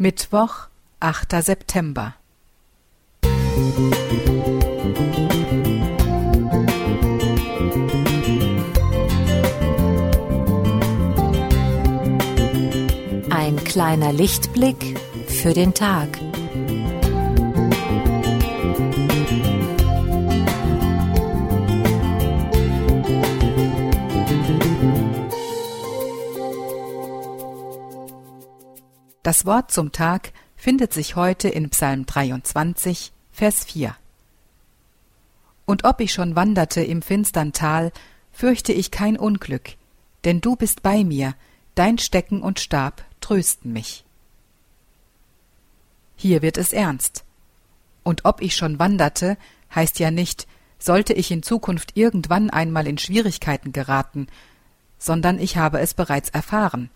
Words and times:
Mittwoch, 0.00 0.68
8. 1.00 1.42
September. 1.42 2.14
Ein 13.28 13.56
kleiner 13.64 14.12
Lichtblick 14.12 15.00
für 15.26 15.52
den 15.52 15.74
Tag. 15.74 16.27
Das 29.22 29.44
Wort 29.46 29.72
zum 29.72 29.90
Tag 29.92 30.32
findet 30.56 30.92
sich 30.92 31.16
heute 31.16 31.48
in 31.48 31.70
Psalm 31.70 32.06
23, 32.06 33.12
Vers 33.32 33.64
4. 33.64 33.94
Und 35.66 35.84
ob 35.84 36.00
ich 36.00 36.12
schon 36.12 36.36
wanderte 36.36 36.82
im 36.82 37.02
finstern 37.02 37.52
Tal, 37.52 37.92
fürchte 38.32 38.72
ich 38.72 38.90
kein 38.90 39.16
Unglück, 39.16 39.74
denn 40.24 40.40
du 40.40 40.56
bist 40.56 40.82
bei 40.82 41.04
mir, 41.04 41.34
dein 41.74 41.98
Stecken 41.98 42.42
und 42.42 42.60
Stab 42.60 43.04
trösten 43.20 43.72
mich. 43.72 44.04
Hier 46.16 46.40
wird 46.40 46.56
es 46.56 46.72
ernst. 46.72 47.24
Und 48.04 48.24
ob 48.24 48.40
ich 48.40 48.56
schon 48.56 48.78
wanderte, 48.78 49.36
heißt 49.74 49.98
ja 49.98 50.10
nicht, 50.10 50.46
sollte 50.78 51.12
ich 51.12 51.30
in 51.30 51.42
Zukunft 51.42 51.96
irgendwann 51.96 52.50
einmal 52.50 52.86
in 52.86 52.98
Schwierigkeiten 52.98 53.72
geraten, 53.72 54.28
sondern 54.96 55.38
ich 55.38 55.56
habe 55.56 55.80
es 55.80 55.94
bereits 55.94 56.30
erfahren. 56.30 56.90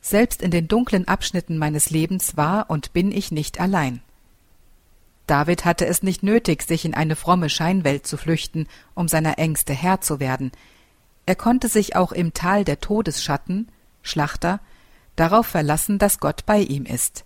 Selbst 0.00 0.42
in 0.42 0.50
den 0.50 0.68
dunklen 0.68 1.08
Abschnitten 1.08 1.58
meines 1.58 1.90
Lebens 1.90 2.36
war 2.36 2.70
und 2.70 2.92
bin 2.92 3.12
ich 3.12 3.30
nicht 3.30 3.60
allein. 3.60 4.00
David 5.26 5.64
hatte 5.64 5.86
es 5.86 6.02
nicht 6.02 6.22
nötig, 6.22 6.62
sich 6.62 6.84
in 6.84 6.94
eine 6.94 7.14
fromme 7.14 7.50
Scheinwelt 7.50 8.06
zu 8.06 8.16
flüchten, 8.16 8.66
um 8.94 9.08
seiner 9.08 9.38
Ängste 9.38 9.74
Herr 9.74 10.00
zu 10.00 10.20
werden. 10.20 10.52
Er 11.26 11.36
konnte 11.36 11.68
sich 11.68 11.96
auch 11.96 12.12
im 12.12 12.32
Tal 12.32 12.64
der 12.64 12.80
Todesschatten, 12.80 13.68
Schlachter, 14.02 14.60
darauf 15.16 15.46
verlassen, 15.46 15.98
dass 15.98 16.20
Gott 16.20 16.46
bei 16.46 16.60
ihm 16.60 16.86
ist. 16.86 17.24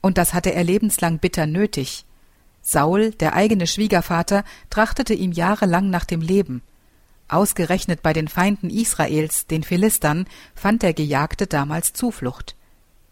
Und 0.00 0.16
das 0.16 0.32
hatte 0.32 0.54
er 0.54 0.64
lebenslang 0.64 1.18
bitter 1.18 1.46
nötig. 1.46 2.06
Saul, 2.62 3.10
der 3.10 3.34
eigene 3.34 3.66
Schwiegervater, 3.66 4.44
trachtete 4.70 5.12
ihm 5.12 5.32
jahrelang 5.32 5.90
nach 5.90 6.06
dem 6.06 6.22
Leben. 6.22 6.62
Ausgerechnet 7.30 8.02
bei 8.02 8.12
den 8.12 8.26
Feinden 8.26 8.70
Israels, 8.70 9.46
den 9.46 9.62
Philistern, 9.62 10.26
fand 10.54 10.82
der 10.82 10.94
Gejagte 10.94 11.46
damals 11.46 11.92
Zuflucht. 11.92 12.56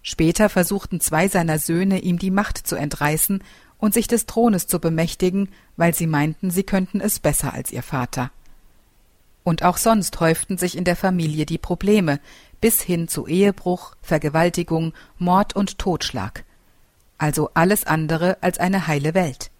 Später 0.03 0.49
versuchten 0.49 1.01
zwei 1.01 1.29
seiner 1.29 1.59
Söhne, 1.59 2.01
ihm 2.01 2.19
die 2.19 2.31
Macht 2.31 2.59
zu 2.59 2.75
entreißen 2.75 3.45
und 3.79 3.95
sich 3.95 4.09
des 4.09 4.27
Thrones 4.27 4.67
zu 4.67 4.81
bemächtigen, 4.81 5.51
weil 5.77 5.95
sie 5.95 6.07
meinten, 6.07 6.51
sie 6.51 6.65
könnten 6.65 7.01
es 7.01 7.21
besser 7.21 7.53
als 7.53 7.71
ihr 7.71 7.83
Vater. 7.83 8.31
Und 9.45 9.63
auch 9.63 9.77
sonst 9.77 10.19
häuften 10.19 10.59
sich 10.59 10.77
in 10.77 10.85
der 10.85 10.97
Familie 10.97 11.47
die 11.47 11.59
Probleme, 11.59 12.21
bis 12.61 12.83
hin 12.83 13.07
zu 13.07 13.27
Ehebruch, 13.29 13.95
Vergewaltigung, 14.03 14.95
Mord 15.19 15.55
und 15.55 15.79
Totschlag. 15.79 16.45
Also 17.19 17.51
alles 17.55 17.85
andere 17.85 18.39
als 18.41 18.59
eine 18.59 18.89
heile 18.89 19.15
Welt. 19.15 19.51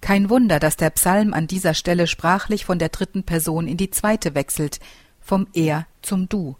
Kein 0.00 0.30
Wunder, 0.30 0.58
dass 0.60 0.76
der 0.76 0.90
Psalm 0.90 1.34
an 1.34 1.46
dieser 1.46 1.74
Stelle 1.74 2.06
sprachlich 2.06 2.64
von 2.64 2.78
der 2.78 2.88
dritten 2.88 3.24
Person 3.24 3.66
in 3.66 3.76
die 3.76 3.90
zweite 3.90 4.34
wechselt, 4.34 4.80
vom 5.20 5.46
Er 5.52 5.86
zum 6.02 6.28
Du. 6.28 6.56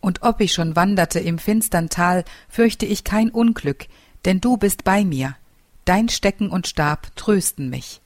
Und 0.00 0.22
ob 0.22 0.40
ich 0.40 0.52
schon 0.52 0.76
wanderte 0.76 1.18
im 1.18 1.38
finstern 1.38 1.88
Tal, 1.88 2.24
fürchte 2.48 2.86
ich 2.86 3.04
kein 3.04 3.30
Unglück, 3.30 3.86
denn 4.24 4.40
du 4.40 4.56
bist 4.56 4.84
bei 4.84 5.04
mir. 5.04 5.36
Dein 5.84 6.08
Stecken 6.08 6.50
und 6.50 6.66
Stab 6.66 7.14
trösten 7.16 7.70
mich. 7.70 8.00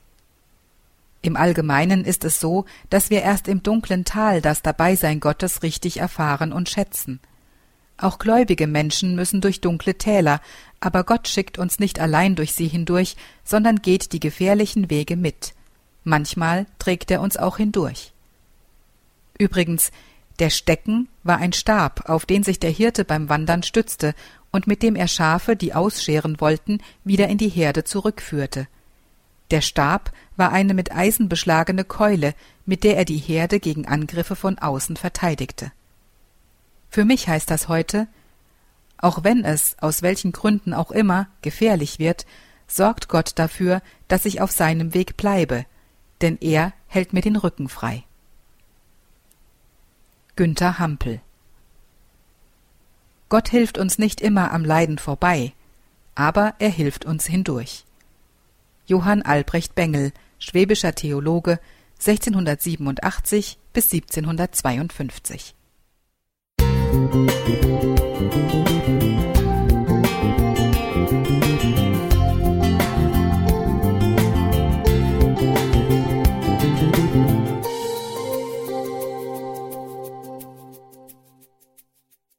Im 1.21 1.35
Allgemeinen 1.35 2.03
ist 2.03 2.25
es 2.25 2.39
so, 2.39 2.65
dass 2.89 3.11
wir 3.11 3.21
erst 3.21 3.47
im 3.47 3.61
dunklen 3.61 4.05
Tal 4.05 4.41
das 4.41 4.63
Dabeisein 4.63 5.19
Gottes 5.19 5.61
richtig 5.61 5.97
erfahren 5.97 6.51
und 6.51 6.69
schätzen. 6.69 7.19
Auch 8.01 8.17
gläubige 8.17 8.65
Menschen 8.65 9.15
müssen 9.15 9.41
durch 9.41 9.61
dunkle 9.61 9.95
Täler, 9.95 10.41
aber 10.79 11.03
Gott 11.03 11.27
schickt 11.27 11.59
uns 11.59 11.77
nicht 11.77 11.99
allein 11.99 12.35
durch 12.35 12.53
sie 12.53 12.67
hindurch, 12.67 13.15
sondern 13.43 13.83
geht 13.83 14.11
die 14.11 14.19
gefährlichen 14.19 14.89
Wege 14.89 15.15
mit. 15.15 15.53
Manchmal 16.03 16.65
trägt 16.79 17.11
er 17.11 17.21
uns 17.21 17.37
auch 17.37 17.57
hindurch. 17.57 18.11
Übrigens, 19.37 19.91
der 20.39 20.49
Stecken 20.49 21.09
war 21.21 21.37
ein 21.37 21.53
Stab, 21.53 22.09
auf 22.09 22.25
den 22.25 22.41
sich 22.41 22.59
der 22.59 22.71
Hirte 22.71 23.05
beim 23.05 23.29
Wandern 23.29 23.61
stützte 23.61 24.15
und 24.51 24.65
mit 24.65 24.81
dem 24.81 24.95
er 24.95 25.07
Schafe, 25.07 25.55
die 25.55 25.75
ausscheren 25.75 26.41
wollten, 26.41 26.79
wieder 27.03 27.27
in 27.27 27.37
die 27.37 27.49
Herde 27.49 27.83
zurückführte. 27.83 28.67
Der 29.51 29.61
Stab 29.61 30.11
war 30.37 30.51
eine 30.51 30.73
mit 30.73 30.91
Eisen 30.91 31.29
beschlagene 31.29 31.83
Keule, 31.83 32.33
mit 32.65 32.83
der 32.83 32.97
er 32.97 33.05
die 33.05 33.17
Herde 33.17 33.59
gegen 33.59 33.87
Angriffe 33.87 34.35
von 34.35 34.57
außen 34.57 34.97
verteidigte. 34.97 35.71
Für 36.91 37.05
mich 37.05 37.29
heißt 37.29 37.49
das 37.49 37.69
heute, 37.69 38.07
auch 38.97 39.23
wenn 39.23 39.45
es, 39.45 39.77
aus 39.79 40.01
welchen 40.01 40.33
Gründen 40.33 40.73
auch 40.73 40.91
immer, 40.91 41.27
gefährlich 41.41 41.99
wird, 41.99 42.25
sorgt 42.67 43.07
Gott 43.07 43.31
dafür, 43.35 43.81
dass 44.09 44.25
ich 44.25 44.41
auf 44.41 44.51
seinem 44.51 44.93
Weg 44.93 45.15
bleibe, 45.15 45.65
denn 46.19 46.37
er 46.41 46.73
hält 46.87 47.13
mir 47.13 47.21
den 47.21 47.37
Rücken 47.37 47.69
frei. 47.69 48.03
Günther 50.35 50.79
Hampel 50.79 51.21
Gott 53.29 53.47
hilft 53.47 53.77
uns 53.77 53.97
nicht 53.97 54.19
immer 54.19 54.51
am 54.51 54.65
Leiden 54.65 54.97
vorbei, 54.97 55.53
aber 56.15 56.55
er 56.59 56.69
hilft 56.69 57.05
uns 57.05 57.25
hindurch. 57.25 57.85
Johann 58.85 59.21
Albrecht 59.21 59.75
Bengel, 59.75 60.11
schwäbischer 60.39 60.93
Theologe, 60.93 61.61
1687 61.99 63.57
bis 63.71 63.85
1752 63.93 65.55
Thank 66.91 67.63
you. 67.63 67.70